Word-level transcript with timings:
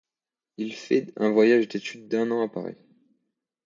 Il 0.57 0.73
fait 0.73 1.13
un 1.17 1.29
voyage 1.29 1.67
d'études 1.67 2.07
d'un 2.07 2.31
an 2.31 2.41
à 2.43 2.49
Paris. 2.49 2.81